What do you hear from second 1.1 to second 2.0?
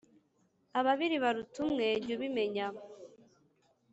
baruta umwe